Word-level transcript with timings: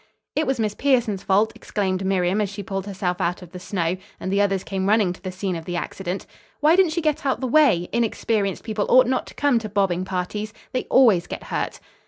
"It 0.35 0.47
was 0.47 0.59
Miss 0.59 0.73
Pierson's 0.73 1.21
fault," 1.21 1.51
exclaimed 1.55 2.03
Miriam 2.03 2.41
as 2.41 2.49
she 2.49 2.63
pulled 2.63 2.87
herself 2.87 3.21
out 3.21 3.43
of 3.43 3.51
the 3.51 3.59
snow, 3.59 3.97
and 4.19 4.33
the 4.33 4.41
others 4.41 4.63
came 4.63 4.89
running 4.89 5.13
to 5.13 5.21
the 5.21 5.31
scene 5.31 5.55
of 5.55 5.65
the 5.65 5.75
accident. 5.75 6.25
"Why 6.59 6.75
didn't 6.75 6.93
she 6.93 7.01
get 7.03 7.23
out 7.23 7.35
of 7.37 7.41
the 7.41 7.45
way? 7.47 7.87
Inexperienced 7.93 8.63
people 8.63 8.87
ought 8.89 9.05
not 9.05 9.27
to 9.27 9.35
come 9.35 9.59
to 9.59 9.69
bobbing 9.69 10.03
parties. 10.03 10.53
They 10.71 10.85
always 10.89 11.27
get 11.27 11.43
hurt." 11.43 11.79